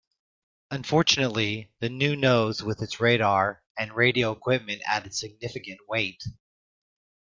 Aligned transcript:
Unfortunately, 0.71 1.71
the 1.79 1.87
new 1.87 2.15
nose 2.15 2.63
with 2.63 2.81
its 2.81 2.99
radar 2.99 3.61
and 3.77 3.93
radio 3.93 4.31
equipment 4.31 4.81
added 4.87 5.13
significant 5.13 5.77
weight. 5.87 6.23